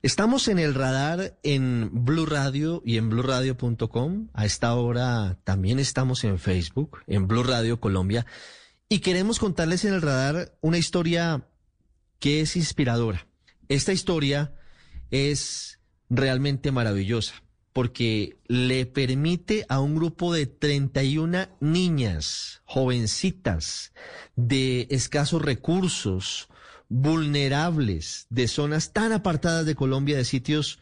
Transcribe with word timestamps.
Estamos 0.00 0.46
en 0.46 0.60
el 0.60 0.74
radar 0.74 1.36
en 1.42 1.90
Blue 2.04 2.24
Radio 2.24 2.82
y 2.84 2.98
en 2.98 3.10
bluradio.com. 3.10 4.28
A 4.32 4.46
esta 4.46 4.72
hora 4.74 5.40
también 5.42 5.80
estamos 5.80 6.22
en 6.22 6.38
Facebook, 6.38 7.00
en 7.08 7.26
Blue 7.26 7.42
Radio 7.42 7.80
Colombia. 7.80 8.24
Y 8.88 9.00
queremos 9.00 9.40
contarles 9.40 9.84
en 9.84 9.94
el 9.94 10.02
radar 10.02 10.56
una 10.60 10.78
historia 10.78 11.48
que 12.20 12.40
es 12.40 12.54
inspiradora. 12.54 13.26
Esta 13.68 13.92
historia 13.92 14.54
es 15.10 15.80
realmente 16.08 16.70
maravillosa 16.70 17.34
porque 17.72 18.38
le 18.46 18.86
permite 18.86 19.66
a 19.68 19.80
un 19.80 19.96
grupo 19.96 20.32
de 20.32 20.46
31 20.46 21.48
niñas, 21.58 22.62
jovencitas, 22.66 23.92
de 24.36 24.86
escasos 24.90 25.42
recursos, 25.42 26.48
vulnerables 26.88 28.26
de 28.30 28.48
zonas 28.48 28.92
tan 28.92 29.12
apartadas 29.12 29.66
de 29.66 29.74
Colombia, 29.74 30.16
de 30.16 30.24
sitios 30.24 30.78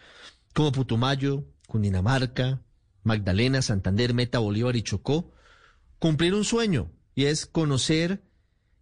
como 0.55 0.73
Putumayo, 0.73 1.45
Cundinamarca, 1.67 2.63
Magdalena, 3.03 3.63
Santander, 3.63 4.15
Meta, 4.15 4.39
Bolívar 4.39 4.77
y 4.77 4.83
Chocó, 4.83 5.33
cumplir 5.99 6.35
un 6.35 6.45
sueño 6.45 6.93
y 7.15 7.27
es 7.27 7.47
conocer 7.47 8.23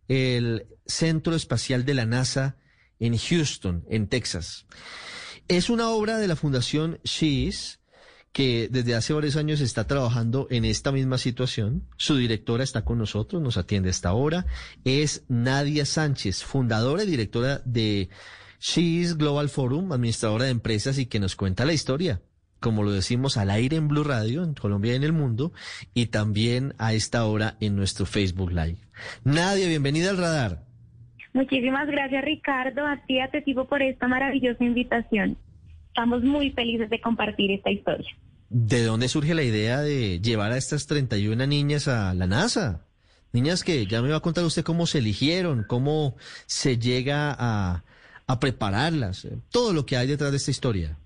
el 0.09 0.67
Centro 0.87 1.35
Espacial 1.35 1.85
de 1.85 1.95
la 1.95 2.07
NASA 2.07 2.57
en 2.99 3.17
Houston, 3.17 3.85
en 3.89 4.09
Texas. 4.09 4.67
Es 5.49 5.71
una 5.71 5.91
obra 5.91 6.19
de 6.19 6.29
la 6.29 6.37
Fundación 6.37 7.01
She's 7.05 7.81
que 8.35 8.69
desde 8.69 8.97
hace 8.97 9.13
varios 9.13 9.37
años 9.37 9.61
está 9.61 9.87
trabajando 9.87 10.49
en 10.51 10.65
esta 10.65 10.91
misma 10.91 11.19
situación. 11.19 11.85
Su 11.97 12.17
directora 12.17 12.65
está 12.65 12.85
con 12.85 12.99
nosotros, 12.99 13.41
nos 13.41 13.57
atiende 13.57 13.91
esta 13.91 14.13
hora. 14.13 14.45
Es 14.85 15.25
Nadia 15.29 15.87
Sánchez, 15.87 16.43
fundadora 16.43 17.05
y 17.05 17.07
directora 17.07 17.61
de 17.65 18.11
She's 18.59 19.17
Global 19.17 19.49
Forum, 19.49 19.93
administradora 19.93 20.47
de 20.47 20.51
empresas 20.51 20.99
y 20.99 21.07
que 21.07 21.21
nos 21.21 21.37
cuenta 21.37 21.65
la 21.65 21.75
historia, 21.75 22.23
como 22.59 22.83
lo 22.83 22.91
decimos 22.91 23.37
al 23.37 23.51
aire 23.51 23.77
en 23.77 23.87
Blue 23.87 24.03
Radio, 24.03 24.43
en 24.43 24.55
Colombia 24.55 24.95
y 24.95 24.97
en 24.97 25.05
el 25.05 25.13
mundo, 25.13 25.53
y 25.95 26.07
también 26.07 26.75
a 26.79 26.93
esta 26.93 27.25
hora 27.27 27.57
en 27.61 27.77
nuestro 27.77 28.05
Facebook 28.05 28.51
Live. 28.51 28.79
Nadia, 29.23 29.69
bienvenida 29.69 30.11
al 30.11 30.19
radar. 30.19 30.65
Muchísimas 31.35 31.87
gracias 31.87 32.25
Ricardo, 32.25 32.85
a 32.85 33.01
ti, 33.07 33.21
a 33.21 33.31
por 33.69 33.81
esta 33.81 34.09
maravillosa 34.09 34.65
invitación. 34.65 35.39
Estamos 35.87 36.25
muy 36.25 36.51
felices 36.51 36.91
de 36.91 37.01
compartir 37.01 37.53
esta 37.53 37.71
historia. 37.71 38.11
¿De 38.57 38.85
dónde 38.85 39.09
surge 39.09 39.35
la 39.35 39.43
idea 39.43 39.81
de 39.81 40.21
llevar 40.21 40.53
a 40.53 40.57
estas 40.57 40.87
31 40.87 41.45
niñas 41.49 41.89
a 41.89 42.15
la 42.15 42.29
NASA? 42.29 42.87
Niñas 43.33 43.65
que 43.65 43.85
ya 43.87 44.01
me 44.01 44.11
va 44.11 44.19
a 44.19 44.21
contar 44.21 44.45
usted 44.45 44.63
cómo 44.63 44.87
se 44.87 44.99
eligieron, 44.99 45.65
cómo 45.67 46.15
se 46.47 46.79
llega 46.79 47.35
a, 47.37 47.83
a 48.29 48.39
prepararlas, 48.39 49.25
eh, 49.25 49.39
todo 49.51 49.73
lo 49.73 49.85
que 49.85 49.97
hay 49.97 50.07
detrás 50.07 50.31
de 50.31 50.37
esta 50.37 50.53
historia. 50.53 50.97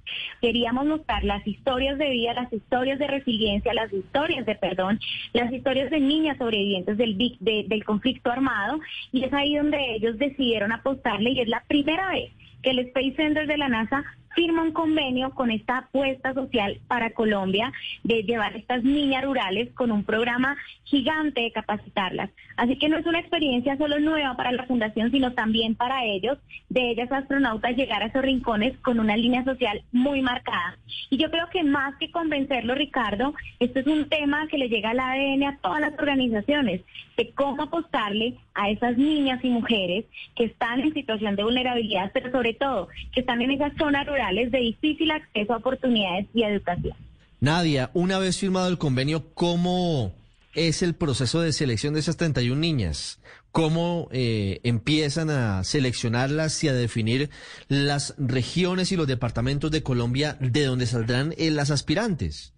Queríamos 0.42 0.84
mostrar 0.84 1.24
las 1.24 1.46
historias 1.46 1.96
de 1.96 2.10
vida, 2.10 2.34
las 2.34 2.52
historias 2.52 2.98
de 2.98 3.06
resiliencia, 3.06 3.72
las 3.72 3.90
historias 3.94 4.44
de 4.44 4.54
perdón, 4.54 5.00
las 5.32 5.50
historias 5.50 5.90
de 5.90 6.00
niñas 6.00 6.36
sobrevivientes 6.36 6.98
del, 6.98 7.16
del 7.40 7.84
conflicto 7.86 8.30
armado 8.30 8.78
y 9.10 9.24
es 9.24 9.32
ahí 9.32 9.56
donde 9.56 9.94
ellos 9.94 10.18
decidieron 10.18 10.70
apostarle 10.70 11.30
y 11.30 11.40
es 11.40 11.48
la 11.48 11.64
primera 11.66 12.10
vez 12.10 12.30
que 12.62 12.72
el 12.72 12.80
Space 12.80 13.14
Center 13.16 13.46
de 13.46 13.56
la 13.56 13.68
NASA 13.68 14.04
firma 14.38 14.62
un 14.62 14.70
convenio 14.70 15.30
con 15.30 15.50
esta 15.50 15.78
apuesta 15.78 16.32
social 16.32 16.78
para 16.86 17.10
Colombia 17.10 17.72
de 18.04 18.22
llevar 18.22 18.54
a 18.54 18.56
estas 18.56 18.84
niñas 18.84 19.24
rurales 19.24 19.68
con 19.74 19.90
un 19.90 20.04
programa 20.04 20.56
gigante 20.84 21.40
de 21.40 21.50
capacitarlas. 21.50 22.30
Así 22.56 22.76
que 22.78 22.88
no 22.88 22.98
es 22.98 23.06
una 23.06 23.18
experiencia 23.18 23.76
solo 23.76 23.98
nueva 23.98 24.36
para 24.36 24.52
la 24.52 24.64
fundación, 24.64 25.10
sino 25.10 25.32
también 25.32 25.74
para 25.74 26.04
ellos, 26.04 26.38
de 26.68 26.90
ellas 26.90 27.10
astronautas, 27.10 27.76
llegar 27.76 28.00
a 28.00 28.06
esos 28.06 28.22
rincones 28.22 28.78
con 28.78 29.00
una 29.00 29.16
línea 29.16 29.42
social 29.42 29.82
muy 29.90 30.22
marcada. 30.22 30.78
Y 31.10 31.16
yo 31.16 31.32
creo 31.32 31.48
que 31.50 31.64
más 31.64 31.96
que 31.96 32.12
convencerlo, 32.12 32.76
Ricardo, 32.76 33.34
esto 33.58 33.80
es 33.80 33.86
un 33.88 34.08
tema 34.08 34.46
que 34.46 34.58
le 34.58 34.68
llega 34.68 34.90
al 34.90 35.00
ADN 35.00 35.42
a 35.44 35.58
todas 35.58 35.80
las 35.80 35.98
organizaciones, 35.98 36.82
de 37.16 37.30
cómo 37.32 37.64
apostarle 37.64 38.36
a 38.54 38.70
esas 38.70 38.96
niñas 38.96 39.40
y 39.42 39.48
mujeres 39.48 40.04
que 40.36 40.44
están 40.44 40.80
en 40.80 40.94
situación 40.94 41.34
de 41.34 41.42
vulnerabilidad, 41.42 42.12
pero 42.14 42.30
sobre 42.30 42.54
todo 42.54 42.88
que 43.12 43.20
están 43.20 43.42
en 43.42 43.50
esas 43.50 43.72
zonas 43.76 44.06
rurales 44.06 44.27
de 44.34 44.58
difícil 44.58 45.10
acceso 45.10 45.54
a 45.54 45.56
oportunidades 45.56 46.26
y 46.34 46.42
educación. 46.42 46.96
Nadia, 47.40 47.90
una 47.94 48.18
vez 48.18 48.38
firmado 48.38 48.68
el 48.68 48.78
convenio, 48.78 49.32
¿cómo 49.34 50.12
es 50.54 50.82
el 50.82 50.94
proceso 50.94 51.40
de 51.40 51.52
selección 51.52 51.94
de 51.94 52.00
esas 52.00 52.16
31 52.16 52.60
niñas? 52.60 53.20
¿Cómo 53.52 54.08
eh, 54.12 54.60
empiezan 54.64 55.30
a 55.30 55.64
seleccionarlas 55.64 56.62
y 56.64 56.68
a 56.68 56.74
definir 56.74 57.30
las 57.68 58.14
regiones 58.18 58.92
y 58.92 58.96
los 58.96 59.06
departamentos 59.06 59.70
de 59.70 59.82
Colombia 59.82 60.36
de 60.40 60.64
donde 60.64 60.86
saldrán 60.86 61.32
eh, 61.38 61.50
las 61.50 61.70
aspirantes? 61.70 62.52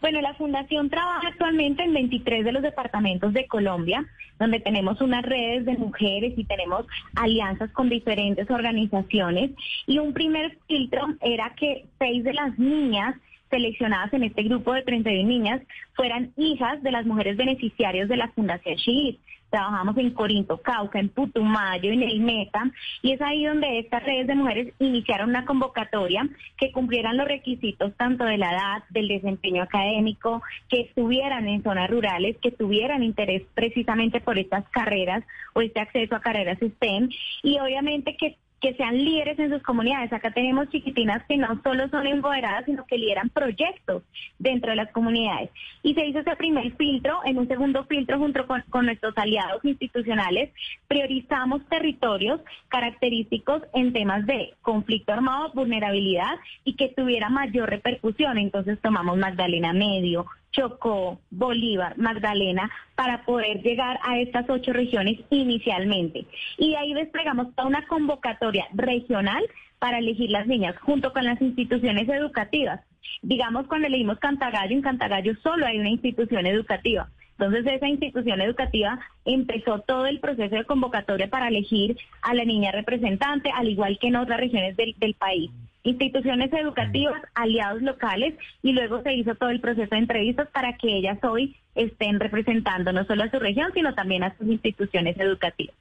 Bueno, 0.00 0.20
la 0.20 0.34
Fundación 0.34 0.90
trabaja 0.90 1.28
actualmente 1.28 1.82
en 1.82 1.94
23 1.94 2.44
de 2.44 2.52
los 2.52 2.62
departamentos 2.62 3.32
de 3.32 3.46
Colombia, 3.46 4.04
donde 4.38 4.60
tenemos 4.60 5.00
unas 5.00 5.22
redes 5.22 5.64
de 5.64 5.76
mujeres 5.76 6.34
y 6.36 6.44
tenemos 6.44 6.86
alianzas 7.14 7.70
con 7.72 7.88
diferentes 7.88 8.50
organizaciones. 8.50 9.50
Y 9.86 9.98
un 9.98 10.12
primer 10.12 10.58
filtro 10.68 11.06
era 11.20 11.54
que 11.56 11.86
seis 11.98 12.22
de 12.24 12.34
las 12.34 12.58
niñas 12.58 13.16
seleccionadas 13.50 14.12
en 14.12 14.24
este 14.24 14.42
grupo 14.42 14.72
de 14.72 14.82
31 14.82 15.28
niñas 15.28 15.62
fueran 15.94 16.32
hijas 16.36 16.82
de 16.82 16.92
las 16.92 17.06
mujeres 17.06 17.36
beneficiarias 17.36 18.08
de 18.08 18.16
la 18.16 18.28
Fundación 18.28 18.76
Sheet. 18.76 19.18
Trabajamos 19.50 19.96
en 19.98 20.10
Corinto, 20.10 20.60
Cauca, 20.60 20.98
en 20.98 21.08
Putumayo, 21.08 21.92
en 21.92 22.02
el 22.02 22.18
Meta, 22.18 22.64
y 23.00 23.12
es 23.12 23.22
ahí 23.22 23.44
donde 23.44 23.78
estas 23.78 24.02
redes 24.02 24.26
de 24.26 24.34
mujeres 24.34 24.74
iniciaron 24.80 25.30
una 25.30 25.46
convocatoria 25.46 26.28
que 26.58 26.72
cumplieran 26.72 27.16
los 27.16 27.28
requisitos 27.28 27.94
tanto 27.96 28.24
de 28.24 28.38
la 28.38 28.50
edad, 28.52 28.84
del 28.90 29.06
desempeño 29.06 29.62
académico, 29.62 30.42
que 30.68 30.80
estuvieran 30.80 31.46
en 31.46 31.62
zonas 31.62 31.88
rurales, 31.88 32.36
que 32.42 32.50
tuvieran 32.50 33.04
interés 33.04 33.44
precisamente 33.54 34.20
por 34.20 34.36
estas 34.36 34.68
carreras 34.70 35.22
o 35.54 35.62
este 35.62 35.80
acceso 35.80 36.16
a 36.16 36.20
carreras 36.20 36.58
STEM, 36.58 37.08
y 37.44 37.58
obviamente 37.60 38.16
que 38.16 38.36
que 38.60 38.74
sean 38.74 38.96
líderes 38.96 39.38
en 39.38 39.50
sus 39.50 39.62
comunidades. 39.62 40.12
Acá 40.12 40.30
tenemos 40.30 40.68
chiquitinas 40.70 41.22
que 41.26 41.36
no 41.36 41.60
solo 41.62 41.88
son 41.88 42.06
empoderadas, 42.06 42.64
sino 42.64 42.84
que 42.86 42.98
lideran 42.98 43.28
proyectos 43.30 44.02
dentro 44.38 44.70
de 44.70 44.76
las 44.76 44.90
comunidades. 44.92 45.50
Y 45.82 45.94
se 45.94 46.06
hizo 46.06 46.20
ese 46.20 46.36
primer 46.36 46.74
filtro, 46.76 47.20
en 47.24 47.38
un 47.38 47.48
segundo 47.48 47.84
filtro 47.84 48.18
junto 48.18 48.46
con, 48.46 48.62
con 48.70 48.86
nuestros 48.86 49.16
aliados 49.18 49.64
institucionales, 49.64 50.50
priorizamos 50.88 51.66
territorios 51.68 52.40
característicos 52.68 53.62
en 53.74 53.92
temas 53.92 54.26
de 54.26 54.54
conflicto 54.62 55.12
armado, 55.12 55.52
vulnerabilidad 55.54 56.36
y 56.64 56.74
que 56.74 56.88
tuviera 56.88 57.28
mayor 57.28 57.70
repercusión. 57.70 58.38
Entonces 58.38 58.80
tomamos 58.80 59.18
Magdalena 59.18 59.72
Medio, 59.72 60.26
Chocó, 60.52 61.20
Bolívar, 61.30 61.98
Magdalena, 61.98 62.70
para 62.94 63.24
poder 63.24 63.62
llegar 63.62 63.98
a 64.02 64.18
estas 64.18 64.48
ocho 64.48 64.72
regiones 64.72 65.20
inicialmente. 65.30 66.26
Y 66.58 66.74
ahí 66.74 66.94
desplegamos 66.94 67.54
toda 67.54 67.68
una 67.68 67.86
convocatoria 67.86 68.66
regional 68.72 69.44
para 69.78 69.98
elegir 69.98 70.30
las 70.30 70.46
niñas, 70.46 70.76
junto 70.78 71.12
con 71.12 71.24
las 71.24 71.40
instituciones 71.42 72.08
educativas. 72.08 72.80
Digamos, 73.22 73.66
cuando 73.66 73.86
elegimos 73.86 74.18
Cantagallo, 74.18 74.74
en 74.74 74.82
Cantagallo 74.82 75.34
solo 75.42 75.66
hay 75.66 75.78
una 75.78 75.90
institución 75.90 76.46
educativa. 76.46 77.08
Entonces 77.38 77.66
esa 77.70 77.86
institución 77.86 78.40
educativa 78.40 78.98
empezó 79.26 79.80
todo 79.80 80.06
el 80.06 80.20
proceso 80.20 80.56
de 80.56 80.64
convocatoria 80.64 81.28
para 81.28 81.48
elegir 81.48 81.98
a 82.22 82.32
la 82.32 82.44
niña 82.46 82.72
representante, 82.72 83.50
al 83.54 83.68
igual 83.68 83.98
que 83.98 84.08
en 84.08 84.16
otras 84.16 84.40
regiones 84.40 84.74
del, 84.76 84.94
del 84.98 85.14
país 85.14 85.50
instituciones 85.86 86.52
educativas, 86.52 87.22
aliados 87.34 87.80
locales 87.80 88.34
y 88.62 88.72
luego 88.72 89.02
se 89.02 89.14
hizo 89.14 89.34
todo 89.36 89.50
el 89.50 89.60
proceso 89.60 89.88
de 89.90 89.98
entrevistas 89.98 90.48
para 90.52 90.76
que 90.76 90.98
ellas 90.98 91.18
hoy 91.22 91.56
estén 91.74 92.18
representando 92.18 92.92
no 92.92 93.04
solo 93.06 93.24
a 93.24 93.30
su 93.30 93.38
región, 93.38 93.70
sino 93.72 93.94
también 93.94 94.24
a 94.24 94.36
sus 94.36 94.48
instituciones 94.48 95.16
educativas. 95.18 95.74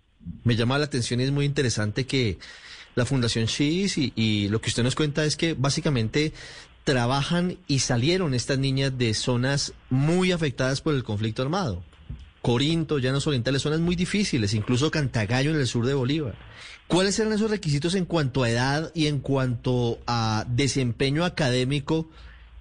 Me 0.43 0.55
llama 0.55 0.77
la 0.77 0.85
atención 0.85 1.19
y 1.19 1.23
es 1.23 1.31
muy 1.31 1.45
interesante 1.45 2.05
que 2.05 2.37
la 2.95 3.05
Fundación 3.05 3.45
SHIS 3.45 3.97
y, 3.97 4.13
y 4.15 4.49
lo 4.49 4.61
que 4.61 4.69
usted 4.69 4.83
nos 4.83 4.95
cuenta 4.95 5.25
es 5.25 5.35
que 5.35 5.53
básicamente 5.53 6.33
trabajan 6.83 7.57
y 7.67 7.79
salieron 7.79 8.33
estas 8.33 8.59
niñas 8.59 8.97
de 8.97 9.13
zonas 9.15 9.73
muy 9.89 10.31
afectadas 10.31 10.81
por 10.81 10.93
el 10.93 11.03
conflicto 11.03 11.41
armado. 11.41 11.83
Corinto, 12.45 12.99
Llanos 12.99 13.25
Orientales, 13.25 13.63
zonas 13.63 13.79
muy 13.79 13.95
difíciles, 13.95 14.53
incluso 14.53 14.91
Cantagallo 14.91 15.49
en 15.49 15.59
el 15.59 15.65
sur 15.65 15.83
de 15.87 15.95
Bolívar. 15.95 16.35
¿Cuáles 16.85 17.19
eran 17.19 17.33
esos 17.33 17.49
requisitos 17.49 17.95
en 17.95 18.05
cuanto 18.05 18.43
a 18.43 18.49
edad 18.51 18.91
y 18.93 19.07
en 19.07 19.19
cuanto 19.19 19.97
a 20.05 20.45
desempeño 20.47 21.25
académico 21.25 22.07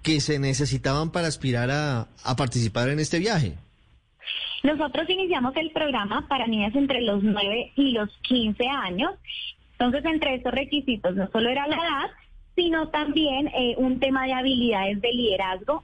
que 0.01 0.21
se 0.21 0.39
necesitaban 0.39 1.11
para 1.11 1.27
aspirar 1.27 1.69
a, 1.69 2.07
participar 2.35 2.89
en 2.89 2.97
este 2.97 3.19
viaje? 3.19 3.57
Nosotros 4.63 5.07
iniciamos 5.07 5.55
el 5.55 5.69
programa 5.69 6.27
para 6.27 6.47
niñas 6.47 6.73
entre 6.73 7.01
los 7.01 7.21
9 7.21 7.73
y 7.75 7.91
los 7.91 8.09
15 8.23 8.67
años. 8.67 9.11
Entonces, 9.73 10.03
entre 10.05 10.33
estos 10.33 10.51
requisitos 10.51 11.15
no 11.15 11.29
solo 11.31 11.47
era 11.47 11.67
la 11.67 11.75
edad, 11.75 12.09
sino 12.55 12.87
también 12.87 13.49
eh, 13.49 13.75
un 13.77 13.99
tema 13.99 14.25
de 14.25 14.33
habilidades 14.33 14.99
de 14.99 15.11
liderazgo 15.13 15.83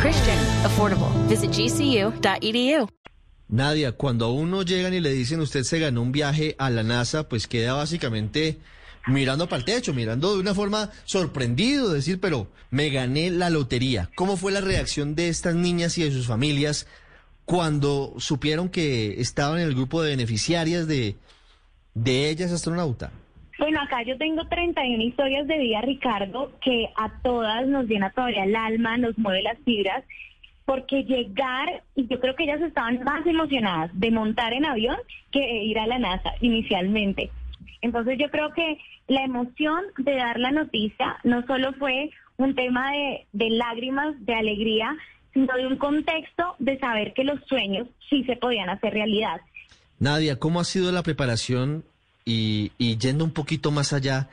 Christian, 0.00 0.38
affordable. 0.64 1.06
Visit 1.28 1.50
gcu.edu. 1.50 2.88
Nadia, 3.48 3.92
cuando 3.92 4.26
a 4.26 4.32
uno 4.32 4.62
llegan 4.62 4.94
y 4.94 5.00
le 5.00 5.12
dicen 5.12 5.40
usted 5.40 5.62
se 5.64 5.78
ganó 5.78 6.02
un 6.02 6.12
viaje 6.12 6.56
a 6.58 6.70
la 6.70 6.82
NASA, 6.82 7.28
pues 7.28 7.46
queda 7.46 7.74
básicamente 7.74 8.58
mirando 9.06 9.48
para 9.48 9.58
el 9.58 9.64
techo, 9.64 9.92
mirando 9.92 10.34
de 10.34 10.40
una 10.40 10.54
forma 10.54 10.90
sorprendido, 11.04 11.92
decir, 11.92 12.20
pero 12.20 12.48
me 12.70 12.90
gané 12.90 13.30
la 13.30 13.50
lotería. 13.50 14.10
¿Cómo 14.16 14.36
fue 14.36 14.52
la 14.52 14.60
reacción 14.60 15.14
de 15.14 15.28
estas 15.28 15.54
niñas 15.54 15.98
y 15.98 16.04
de 16.04 16.10
sus 16.10 16.26
familias 16.26 16.86
cuando 17.44 18.14
supieron 18.18 18.70
que 18.70 19.20
estaban 19.20 19.60
en 19.60 19.68
el 19.68 19.74
grupo 19.74 20.02
de 20.02 20.10
beneficiarias 20.10 20.86
de, 20.86 21.16
de 21.94 22.30
ellas 22.30 22.50
astronauta? 22.50 23.12
Bueno, 23.58 23.80
acá 23.80 24.02
yo 24.02 24.18
tengo 24.18 24.46
31 24.46 25.02
historias 25.02 25.46
de 25.46 25.58
vida, 25.58 25.80
Ricardo, 25.80 26.52
que 26.60 26.88
a 26.96 27.20
todas 27.22 27.66
nos 27.66 27.86
llena 27.86 28.10
todavía 28.10 28.44
el 28.44 28.56
alma, 28.56 28.96
nos 28.96 29.16
mueve 29.16 29.42
las 29.42 29.58
fibras, 29.64 30.04
porque 30.64 31.04
llegar, 31.04 31.82
y 31.94 32.06
yo 32.08 32.18
creo 32.20 32.34
que 32.34 32.44
ellas 32.44 32.62
estaban 32.62 33.04
más 33.04 33.24
emocionadas 33.26 33.90
de 33.94 34.10
montar 34.10 34.52
en 34.52 34.64
avión 34.64 34.96
que 35.30 35.64
ir 35.64 35.78
a 35.78 35.86
la 35.86 35.98
NASA 35.98 36.32
inicialmente. 36.40 37.30
Entonces 37.80 38.18
yo 38.18 38.30
creo 38.30 38.52
que 38.52 38.78
la 39.08 39.22
emoción 39.22 39.84
de 39.98 40.16
dar 40.16 40.40
la 40.40 40.50
noticia 40.50 41.18
no 41.22 41.46
solo 41.46 41.74
fue 41.74 42.10
un 42.38 42.54
tema 42.54 42.90
de, 42.90 43.26
de 43.32 43.50
lágrimas, 43.50 44.14
de 44.24 44.34
alegría, 44.34 44.96
sino 45.32 45.54
de 45.54 45.66
un 45.66 45.76
contexto 45.76 46.56
de 46.58 46.78
saber 46.78 47.12
que 47.12 47.24
los 47.24 47.40
sueños 47.46 47.86
sí 48.08 48.24
se 48.24 48.36
podían 48.36 48.70
hacer 48.70 48.94
realidad. 48.94 49.40
Nadia, 49.98 50.38
¿cómo 50.38 50.60
ha 50.60 50.64
sido 50.64 50.90
la 50.92 51.02
preparación 51.02 51.84
y, 52.24 52.72
y, 52.78 52.96
yendo 52.96 53.24
un 53.24 53.32
poquito 53.32 53.70
más 53.70 53.92
allá, 53.92 54.28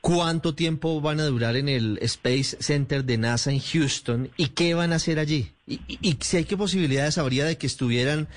¿cuánto 0.00 0.54
tiempo 0.54 1.00
van 1.00 1.20
a 1.20 1.26
durar 1.26 1.56
en 1.56 1.68
el 1.68 1.98
Space 2.02 2.56
Center 2.60 3.04
de 3.04 3.18
NASA 3.18 3.52
en 3.52 3.60
Houston 3.60 4.30
y 4.36 4.48
qué 4.48 4.74
van 4.74 4.92
a 4.92 4.96
hacer 4.96 5.18
allí? 5.18 5.52
Y, 5.66 5.80
y, 5.88 6.16
si 6.20 6.38
hay 6.38 6.44
qué 6.44 6.56
posibilidades 6.56 7.18
habría 7.18 7.44
de 7.44 7.56
que 7.56 7.66
estuvieran 7.66 8.28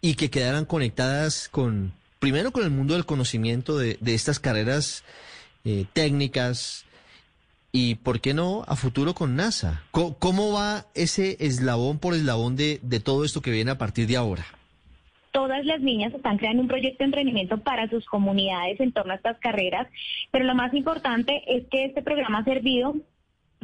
y 0.00 0.14
que 0.14 0.30
quedaran 0.30 0.64
conectadas 0.64 1.48
con, 1.50 1.92
primero 2.18 2.50
con 2.50 2.64
el 2.64 2.70
mundo 2.70 2.94
del 2.94 3.06
conocimiento 3.06 3.78
de, 3.78 3.98
de 4.00 4.14
estas 4.14 4.40
carreras 4.40 5.04
eh, 5.64 5.86
técnicas 5.92 6.84
y, 7.70 7.94
¿por 7.94 8.20
qué 8.20 8.34
no, 8.34 8.64
a 8.66 8.76
futuro 8.76 9.14
con 9.14 9.36
NASA? 9.36 9.84
¿Cómo, 9.92 10.18
cómo 10.18 10.52
va 10.52 10.86
ese 10.94 11.36
eslabón 11.40 11.98
por 11.98 12.14
eslabón 12.14 12.56
de, 12.56 12.80
de 12.82 13.00
todo 13.00 13.24
esto 13.24 13.40
que 13.40 13.50
viene 13.50 13.70
a 13.70 13.78
partir 13.78 14.06
de 14.08 14.16
ahora? 14.16 14.44
Todas 15.32 15.64
las 15.64 15.80
niñas 15.80 16.14
están 16.14 16.38
creando 16.38 16.62
un 16.62 16.68
proyecto 16.68 16.98
de 16.98 17.06
emprendimiento 17.06 17.58
para 17.58 17.88
sus 17.88 18.06
comunidades 18.06 18.78
en 18.80 18.92
torno 18.92 19.12
a 19.12 19.16
estas 19.16 19.38
carreras, 19.38 19.88
pero 20.30 20.44
lo 20.44 20.54
más 20.54 20.72
importante 20.74 21.42
es 21.46 21.66
que 21.68 21.86
este 21.86 22.02
programa 22.02 22.38
ha 22.38 22.44
servido 22.44 22.94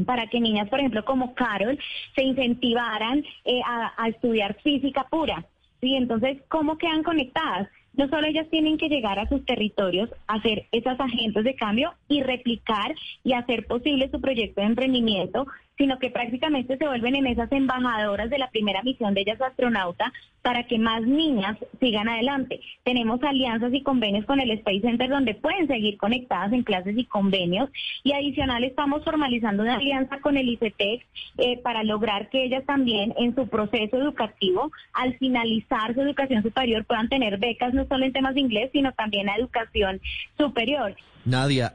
para 0.05 0.27
que 0.29 0.41
niñas, 0.41 0.69
por 0.69 0.81
ejemplo, 0.81 1.05
como 1.05 1.35
Carol, 1.35 1.79
se 2.15 2.23
incentivaran 2.23 3.25
eh, 3.45 3.61
a, 3.65 4.09
estudiar 4.09 4.57
física 4.63 5.07
pura. 5.11 5.45
¿sí? 5.81 5.95
Entonces, 5.95 6.39
¿cómo 6.49 6.79
quedan 6.79 7.03
conectadas? 7.03 7.69
No 7.95 8.09
solo 8.09 8.29
ellas 8.29 8.49
tienen 8.49 8.79
que 8.79 8.89
llegar 8.89 9.19
a 9.19 9.29
sus 9.29 9.45
territorios, 9.45 10.09
hacer 10.29 10.67
esas 10.71 11.01
agentes 11.01 11.43
de 11.43 11.57
cambio 11.57 11.95
y 12.09 12.23
replicar 12.23 12.95
y 13.25 13.33
hacer 13.33 13.67
posible 13.67 14.09
su 14.11 14.21
proyecto 14.21 14.61
de 14.61 14.69
emprendimiento, 14.69 15.47
sino 15.79 15.99
que 15.99 16.11
prácticamente 16.11 16.77
se 16.77 16.87
vuelven 16.87 17.15
en 17.15 17.29
esas 17.29 17.51
embajadoras 17.53 18.29
de 18.29 18.39
la 18.39 18.51
primera 18.51 18.83
misión 18.83 19.15
de 19.15 19.23
ellas 19.23 19.41
astronauta 19.41 20.13
para 20.43 20.65
que 20.65 20.79
más 20.79 21.03
niñas 21.03 21.57
sigan 21.81 22.09
adelante. 22.09 22.61
Tenemos 22.85 23.23
alianzas 23.23 23.73
y 23.73 23.83
convenios 23.83 24.27
con 24.27 24.41
el 24.41 24.51
Space 24.51 24.81
Center 24.81 25.09
donde 25.09 25.35
pueden 25.35 25.69
seguir 25.69 25.97
conectadas 25.97 26.53
en 26.53 26.65
clases 26.65 26.99
y 26.99 27.05
convenios 27.05 27.71
y 28.03 28.13
adicional 28.13 28.65
estamos 28.65 29.05
formalizando 29.05 29.63
una 29.63 29.77
alianza 29.77 30.19
con 30.21 30.37
el 30.37 30.49
ICETEX 30.49 31.05
eh, 31.39 31.59
para 31.63 31.85
lograr 31.85 32.29
que 32.29 32.45
ellas 32.45 32.65
también 32.67 33.15
en 33.17 33.35
su 33.35 33.47
proceso 33.49 33.97
educativo, 33.97 34.73
al 34.93 35.17
finalizar 35.19 35.95
su 35.95 36.01
educación 36.01 36.43
superior, 36.43 36.85
puedan 36.85 37.09
tener 37.09 37.39
becas 37.39 37.73
no 37.73 37.87
solo 37.87 38.05
en 38.05 38.13
temas 38.13 38.35
de 38.35 38.41
inglés, 38.41 38.71
sino 38.73 38.93
también 38.93 39.29
a 39.29 39.37
educación 39.37 40.01
superior. 40.37 40.97
Nadia, 41.25 41.75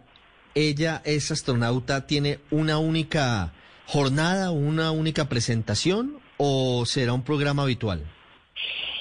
ella 0.55 1.01
es 1.05 1.31
astronauta, 1.31 2.05
tiene 2.05 2.39
una 2.51 2.77
única 2.79 3.53
jornada, 3.87 4.51
una 4.51 4.91
única 4.91 5.29
presentación 5.29 6.17
o 6.37 6.85
será 6.85 7.13
un 7.13 7.23
programa 7.23 7.63
habitual? 7.63 8.01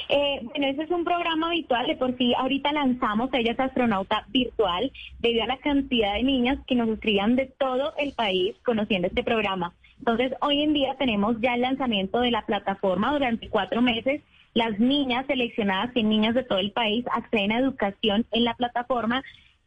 Eh, 0.09 0.41
bueno, 0.43 0.67
ese 0.67 0.83
es 0.83 0.91
un 0.91 1.05
programa 1.05 1.47
habitual, 1.47 1.87
de 1.87 1.97
por 1.97 2.17
sí 2.19 2.35
ahorita 2.37 2.71
lanzamos 2.73 3.31
Ella 3.33 3.53
es 3.53 3.61
Astronauta 3.61 4.27
Virtual, 4.29 4.93
debido 5.21 5.45
a 5.45 5.47
la 5.47 5.57
cantidad 5.57 6.15
de 6.15 6.23
niñas 6.23 6.59
que 6.67 6.75
nos 6.75 6.89
escribían 6.91 7.35
de 7.35 7.47
todo 7.47 7.95
el 7.97 8.13
país 8.13 8.55
conociendo 8.63 9.09
este 9.09 9.23
programa. 9.23 9.73
Entonces, 10.01 10.33
hoy 10.41 10.63
en 10.63 10.75
día 10.75 10.97
tenemos 10.99 11.37
ya 11.41 11.55
el 11.55 11.63
lanzamiento 11.63 12.21
de 12.21 12.33
la 12.33 12.45
plataforma 12.45 13.13
durante 13.13 13.49
cuatro 13.49 13.81
meses. 13.81 14.21
Las 14.53 14.79
niñas 14.79 15.25
seleccionadas, 15.27 15.93
100 15.95 16.09
niñas 16.09 16.35
de 16.35 16.43
todo 16.43 16.59
el 16.59 16.73
país, 16.73 17.07
acceden 17.13 17.53
a 17.53 17.61
educación 17.61 18.27
en 18.33 18.45
la 18.45 18.55
plataforma 18.55 19.23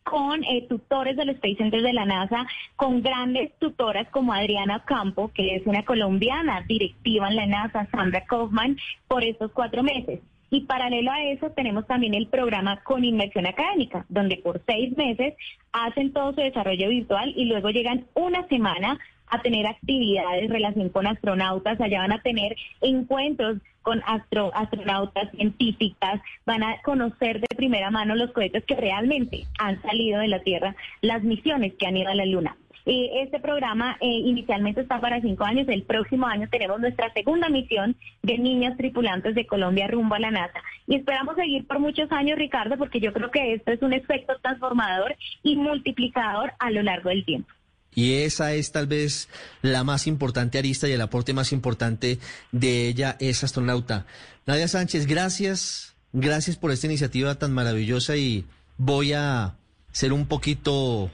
con 0.06 0.44
eh, 0.44 0.66
tutores 0.70 1.18
del 1.18 1.32
Space 1.32 1.58
Center 1.58 1.82
de 1.82 1.92
la 1.92 2.06
NASA, 2.06 2.46
con 2.76 3.02
grandes 3.02 3.52
tutoras 3.60 4.08
como 4.12 4.34
Adriana 4.34 4.84
Campo, 4.86 5.32
que 5.34 5.56
es 5.56 5.66
una 5.66 5.84
colombiana 5.84 6.62
directiva 6.68 7.28
en 7.28 7.36
la 7.36 7.48
NASA, 7.48 7.88
Sandra 7.92 8.24
Kaufman, 8.26 8.78
por 9.08 9.24
estos 9.24 9.52
cuatro 9.52 9.84
meses. 9.84 10.22
Y 10.52 10.62
paralelo 10.62 11.12
a 11.12 11.24
eso 11.24 11.50
tenemos 11.50 11.88
también 11.88 12.14
el 12.14 12.28
programa 12.28 12.82
con 12.84 13.04
inmersión 13.04 13.48
académica, 13.48 14.06
donde 14.08 14.38
por 14.38 14.62
seis 14.68 14.96
meses 14.96 15.34
hacen 15.74 16.14
todo 16.14 16.34
su 16.34 16.42
desarrollo 16.42 16.88
virtual 16.90 17.34
y 17.36 17.46
luego 17.46 17.72
llegan 17.72 18.06
una 18.14 18.48
semana 18.48 19.00
a 19.28 19.42
tener 19.42 19.66
actividades 19.66 20.50
relación 20.50 20.90
con 20.90 21.08
astronautas, 21.08 21.82
allá 21.82 22.00
van 22.00 22.12
a 22.12 22.22
tener 22.22 22.56
encuentros 22.80 23.58
con 23.86 24.02
astro, 24.08 24.52
astronautas 24.56 25.30
científicas, 25.32 26.20
van 26.44 26.64
a 26.64 26.82
conocer 26.82 27.40
de 27.40 27.56
primera 27.56 27.92
mano 27.92 28.16
los 28.16 28.32
cohetes 28.32 28.66
que 28.66 28.76
realmente 28.76 29.46
han 29.60 29.80
salido 29.84 30.20
de 30.20 30.28
la 30.28 30.40
Tierra, 30.40 30.76
las 31.02 31.24
misiones 31.24 31.76
que 31.76 31.86
han 31.86 31.96
ido 31.96 32.10
a 32.10 32.16
la 32.16 32.26
Luna. 32.26 32.58
Este 32.86 33.40
programa 33.40 33.98
eh, 34.00 34.08
inicialmente 34.08 34.82
está 34.82 35.00
para 35.00 35.22
cinco 35.22 35.44
años. 35.44 35.68
El 35.68 35.84
próximo 35.84 36.28
año 36.28 36.48
tenemos 36.50 36.80
nuestra 36.80 37.12
segunda 37.14 37.50
misión 37.50 37.96
de 38.22 38.38
niñas 38.38 38.78
tripulantes 38.78 39.34
de 39.34 39.48
Colombia 39.48 39.88
rumbo 39.88 40.16
a 40.16 40.20
la 40.20 40.32
NASA. 40.32 40.62
Y 40.88 40.96
esperamos 40.96 41.36
seguir 41.36 41.66
por 41.66 41.80
muchos 41.80 42.12
años, 42.12 42.38
Ricardo, 42.38 42.78
porque 42.78 43.00
yo 43.00 43.14
creo 43.14 43.32
que 43.32 43.54
esto 43.54 43.72
es 43.72 43.82
un 43.82 43.94
efecto 43.94 44.34
transformador 44.42 45.16
y 45.42 45.56
multiplicador 45.56 46.54
a 46.60 46.70
lo 46.70 46.84
largo 46.84 47.10
del 47.10 47.26
tiempo. 47.26 47.50
Y 47.96 48.16
esa 48.16 48.54
es 48.54 48.74
tal 48.74 48.88
vez 48.88 49.30
la 49.62 49.84
más 49.86 50.06
importante 50.06 50.60
arista 50.60 50.88
y 50.88 50.92
el 50.92 51.02
aporte 51.02 51.34
más 51.34 51.54
importante 51.54 52.20
de 52.52 52.88
ella 52.88 53.16
es 53.20 53.44
astronauta. 53.44 54.06
Nadia 54.46 54.68
Sánchez, 54.68 55.08
gracias, 55.08 55.96
gracias 56.12 56.58
por 56.58 56.72
esta 56.72 56.88
iniciativa 56.88 57.36
tan 57.36 57.54
maravillosa 57.54 58.18
y 58.18 58.46
voy 58.78 59.14
a 59.14 59.56
ser 59.94 60.12
un 60.12 60.28
poquito, 60.28 61.10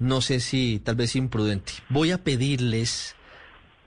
no 0.00 0.20
sé 0.20 0.40
si 0.40 0.82
tal 0.84 0.96
vez 0.96 1.14
imprudente. 1.14 1.72
Voy 1.88 2.10
a 2.10 2.24
pedirles 2.24 3.14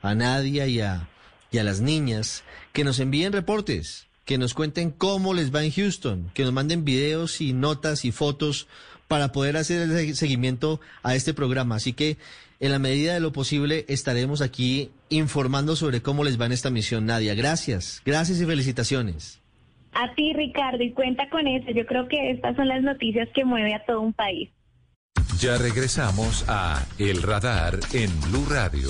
a 0.02 0.16
Nadia 0.16 0.68
y 0.68 0.80
a, 0.80 1.10
y 1.52 1.58
a 1.58 1.64
las 1.66 1.82
niñas 1.82 2.44
que 2.72 2.86
nos 2.86 3.00
envíen 3.00 3.34
reportes, 3.34 4.08
que 4.24 4.38
nos 4.38 4.54
cuenten 4.54 4.92
cómo 4.92 5.34
les 5.34 5.54
va 5.54 5.64
en 5.64 5.72
Houston, 5.72 6.32
que 6.34 6.44
nos 6.44 6.54
manden 6.54 6.86
videos 6.86 7.42
y 7.42 7.52
notas 7.52 8.06
y 8.06 8.12
fotos 8.12 8.68
para 9.08 9.32
poder 9.32 9.58
hacer 9.58 9.90
el 9.90 10.16
seguimiento 10.16 10.80
a 11.04 11.16
este 11.16 11.34
programa. 11.34 11.76
Así 11.76 11.94
que 11.94 12.18
en 12.60 12.72
la 12.72 12.80
medida 12.80 13.14
de 13.14 13.20
lo 13.20 13.32
posible 13.32 13.86
estaremos 13.88 14.42
aquí 14.42 14.92
informando 15.10 15.76
sobre 15.76 16.02
cómo 16.02 16.24
les 16.24 16.40
va 16.40 16.46
en 16.46 16.52
esta 16.52 16.70
misión. 16.70 17.06
Nadia, 17.06 17.36
gracias, 17.36 18.02
gracias 18.06 18.42
y 18.42 18.46
felicitaciones. 18.46 19.40
A 19.94 20.14
ti, 20.16 20.34
Ricardo, 20.34 20.84
y 20.84 20.92
cuenta 20.92 21.30
con 21.30 21.48
eso. 21.48 21.72
Yo 21.72 21.86
creo 21.86 22.08
que 22.08 22.32
estas 22.32 22.56
son 22.56 22.68
las 22.68 22.84
noticias 22.84 23.28
que 23.34 23.46
mueve 23.46 23.74
a 23.74 23.84
todo 23.86 24.02
un 24.02 24.14
país. 24.14 24.50
Ya 25.40 25.58
regresamos 25.58 26.46
a 26.48 26.86
El 26.98 27.22
Radar 27.22 27.80
en 27.94 28.10
Blue 28.22 28.46
Radio. 28.50 28.90